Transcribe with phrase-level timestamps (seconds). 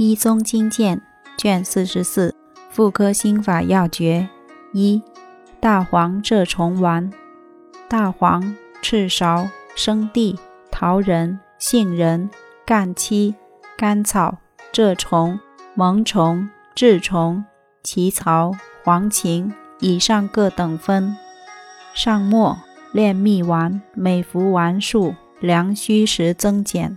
[0.00, 1.00] 一宗经鉴
[1.36, 2.32] 卷四十四
[2.70, 4.28] 妇科心法要诀
[4.72, 5.02] 一
[5.58, 7.10] 大黄蛰虫丸。
[7.88, 10.38] 大黄、赤芍、生地、
[10.70, 12.30] 桃仁、杏仁、
[12.64, 13.34] 干漆、
[13.76, 14.38] 甘草、
[14.72, 15.40] 蛰虫、
[15.74, 17.44] 萌虫、蛭虫、
[17.82, 18.52] 奇草、
[18.84, 21.16] 黄芩以上各等分。
[21.92, 22.56] 上末
[22.92, 26.96] 炼蜜丸，每服丸数量虚实增减。